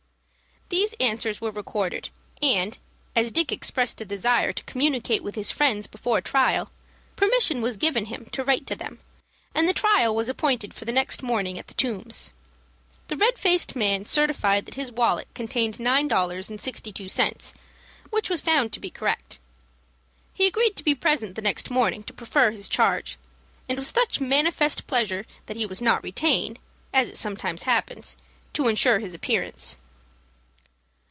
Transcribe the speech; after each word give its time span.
These 0.69 0.93
answers 1.01 1.41
were 1.41 1.51
recorded, 1.51 2.07
and, 2.41 2.77
as 3.13 3.29
Dick 3.29 3.51
expressed 3.51 3.99
a 3.99 4.05
desire 4.05 4.53
to 4.53 4.63
communicate 4.63 5.21
with 5.21 5.35
his 5.35 5.51
friends 5.51 5.85
before 5.85 6.21
trial, 6.21 6.71
permission 7.17 7.61
was 7.61 7.75
given 7.75 8.05
him 8.05 8.27
to 8.31 8.41
write 8.41 8.65
to 8.67 8.75
them, 8.77 9.01
and 9.53 9.67
the 9.67 9.73
trial 9.73 10.15
was 10.15 10.29
appointed 10.29 10.73
for 10.73 10.85
the 10.85 10.93
next 10.93 11.21
morning 11.21 11.59
at 11.59 11.67
the 11.67 11.73
Tombs. 11.73 12.31
The 13.09 13.17
red 13.17 13.37
faced 13.37 13.75
man 13.75 14.05
certified 14.05 14.65
that 14.65 14.75
his 14.75 14.93
wallet 14.93 15.27
contained 15.33 15.77
nine 15.77 16.07
dollars 16.07 16.49
and 16.49 16.59
sixty 16.61 16.93
two 16.93 17.09
cents, 17.09 17.53
which 18.09 18.29
was 18.29 18.39
found 18.39 18.71
to 18.71 18.79
be 18.79 18.89
correct. 18.89 19.39
He 20.31 20.47
agreed 20.47 20.77
to 20.77 20.85
be 20.85 20.95
present 20.95 21.35
the 21.35 21.41
next 21.41 21.69
morning 21.69 22.01
to 22.03 22.13
prefer 22.13 22.51
his 22.51 22.69
charge, 22.69 23.17
and 23.67 23.77
with 23.77 23.93
such 23.93 24.21
manifest 24.21 24.87
pleasure 24.87 25.25
that 25.47 25.57
he 25.57 25.65
was 25.65 25.81
not 25.81 26.01
retained, 26.01 26.59
as 26.93 27.09
it 27.09 27.17
sometimes 27.17 27.63
happens, 27.63 28.15
to 28.53 28.69
insure 28.69 28.99
his 28.99 29.13
appearance. 29.13 29.77